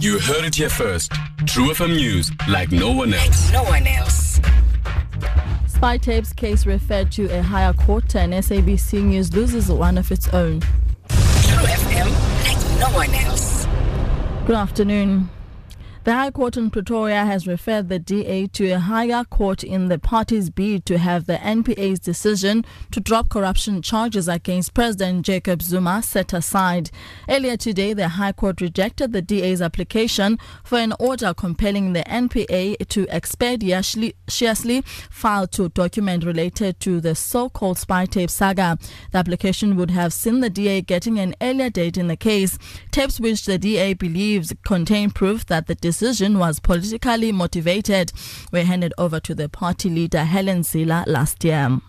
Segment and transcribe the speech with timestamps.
[0.00, 1.12] You heard it here first.
[1.44, 3.52] True FM News, like no one else.
[3.52, 4.40] No one else.
[5.66, 10.26] Spy tapes case referred to a higher court and SABC News loses one of its
[10.28, 10.60] own.
[11.10, 12.08] True FM,
[12.44, 13.66] like no one else.
[14.46, 15.28] Good afternoon.
[16.02, 19.98] The High Court in Pretoria has referred the DA to a higher court in the
[19.98, 26.02] party's bid to have the NPA's decision to drop corruption charges against President Jacob Zuma
[26.02, 26.90] set aside.
[27.28, 32.88] Earlier today, the High Court rejected the DA's application for an order compelling the NPA
[32.88, 34.14] to expeditiously
[35.10, 38.78] file to document related to the so-called spy tape saga.
[39.12, 42.56] The application would have seen the DA getting an earlier date in the case.
[42.90, 45.74] Tapes which the DA believes contain proof that the
[46.38, 48.12] was politically motivated
[48.52, 51.80] were handed over to the party leader Helen Zille last year.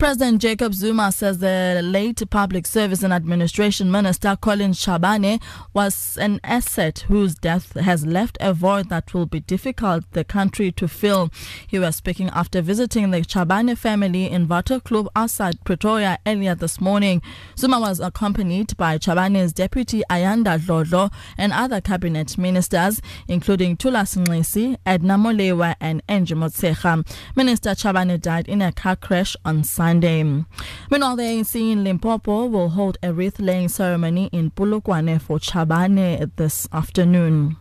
[0.00, 5.42] President Jacob Zuma says the late Public Service and Administration Minister Collins Chabane
[5.74, 10.72] was an asset whose death has left a void that will be difficult the country
[10.72, 11.28] to fill.
[11.68, 16.80] He was speaking after visiting the Chabane family in Vato Club outside Pretoria earlier this
[16.80, 17.20] morning.
[17.58, 24.78] Zuma was accompanied by Chabane's deputy Ayanda Dlodlo and other cabinet ministers, including Thulas Nxesi,
[24.86, 27.06] Edna Molewa, and Angie Motshekga.
[27.36, 29.89] Minister Chabane died in a car crash on Sunday.
[29.98, 35.38] Meanwhile, um, the ANC in Limpopo will hold a wreath laying ceremony in Polokwane for
[35.38, 37.56] Chabane this afternoon.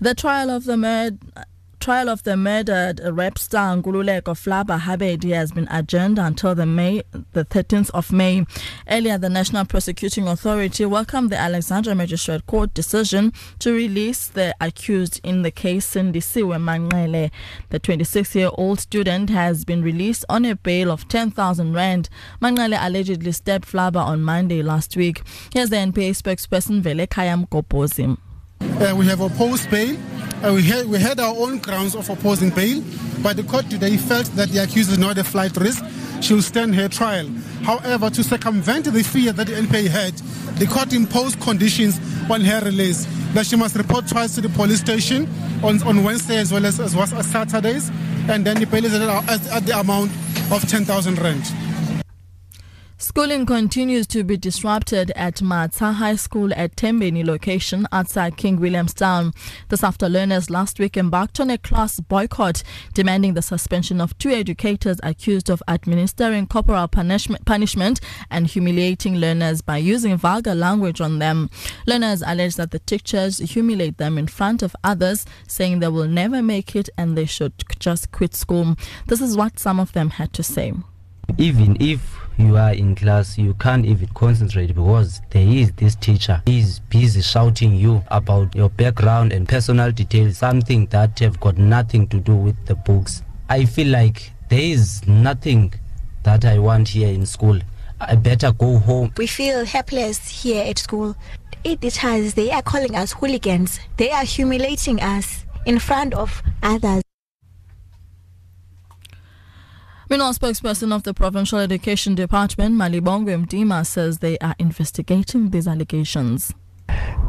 [0.00, 1.18] The trial of the murder
[1.84, 7.02] trial of the murdered rap star Nkululeko Flabba Habedi has been adjourned until the May
[7.34, 8.46] the 13th of May.
[8.88, 15.20] Earlier, the National Prosecuting Authority welcomed the Alexandra Magistrate Court decision to release the accused
[15.22, 17.30] in the case Sindisiwe Manqele.
[17.68, 22.08] The 26-year-old student has been released on a bail of 10,000 rand.
[22.40, 25.20] Manqele allegedly stabbed Flabba on Monday last week.
[25.52, 28.16] Here's the NPA spokesperson Vele Kayam Kopozi.
[28.62, 29.98] Uh, we have opposed bail.
[30.44, 32.82] Uh, we, had, we had our own grounds of opposing bail,
[33.22, 35.82] but the court today felt that the accused is not a flight risk.
[36.20, 37.26] She will stand her trial.
[37.62, 40.12] However, to circumvent the fear that the NPA had,
[40.58, 41.98] the court imposed conditions
[42.30, 45.26] on her release that she must report twice to the police station
[45.62, 47.88] on, on Wednesday as well as, as as Saturdays,
[48.28, 50.10] and then the bail is at, at the amount
[50.52, 51.63] of 10,000 rand.
[52.96, 59.32] Schooling continues to be disrupted at Matsa High School at Tembeni location outside King Williamstown.
[59.68, 62.62] This after learners last week embarked on a class boycott
[62.94, 68.00] demanding the suspension of two educators accused of administering corporal punishment,
[68.30, 71.50] and humiliating learners by using vulgar language on them.
[71.86, 76.40] Learners allege that the teachers humiliate them in front of others, saying they will never
[76.42, 78.76] make it and they should just quit school.
[79.08, 80.72] This is what some of them had to say.
[81.38, 86.42] Even if you are in class you can't even concentrate because there is this teacher.
[86.46, 92.08] He's busy shouting you about your background and personal details something that have got nothing
[92.08, 93.22] to do with the books.
[93.48, 95.74] I feel like there is nothing
[96.24, 97.60] that i want here in school.
[98.00, 99.12] I better go home.
[99.16, 101.16] We feel helpless here at school.
[101.62, 103.80] Teachers they are calling us hooligans.
[103.96, 107.03] They are humiliating us in front of others
[110.24, 116.50] Meanwhile, spokesperson of the Provincial Education Department, Malibongwe Mtima, says they are investigating these allegations.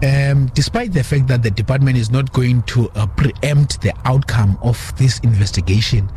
[0.02, 4.58] Um, despite the fact that the department is not going to uh, preempt the outcome
[4.64, 6.10] of this investigation,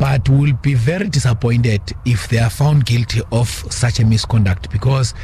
[0.00, 5.14] but will be very disappointed if they are found guilty of such a misconduct because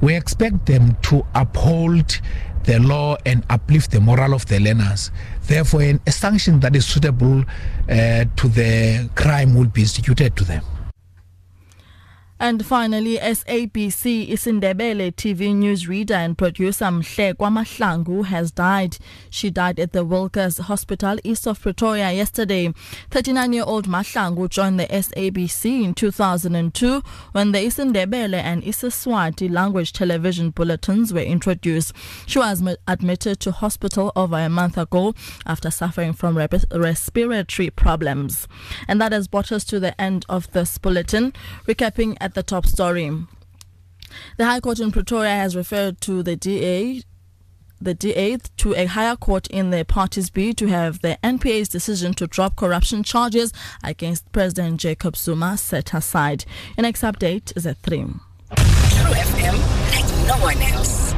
[0.00, 2.20] we expect them to uphold
[2.64, 5.10] the law and uplift the moral of the learners.
[5.46, 10.64] Therefore, a sanction that is suitable uh, to the crime will be instituted to them.
[12.40, 18.96] And finally, SABC Isindebele TV newsreader and producer Mhlekwa Mahlangu has died.
[19.28, 22.72] She died at the Wilgers Hospital east of Pretoria yesterday.
[23.10, 31.12] 39-year-old Mahlangu joined the SABC in 2002 when the Isindebele and Isiswati language television bulletins
[31.12, 31.92] were introduced.
[32.26, 35.14] She was admitted to hospital over a month ago
[35.44, 38.46] after suffering from respiratory problems.
[38.86, 41.32] And that has brought us to the end of this bulletin.
[41.66, 43.10] Recapping at the top story.
[44.36, 47.02] The High Court in Pretoria has referred to the DA
[47.80, 52.12] the DA to a higher court in the parties bid to have the NPA's decision
[52.14, 53.52] to drop corruption charges
[53.84, 56.44] against President Jacob Zuma set aside.
[56.76, 57.98] Your next update is at 3.
[57.98, 58.16] True
[58.56, 59.56] FM,
[59.92, 61.14] like no one else.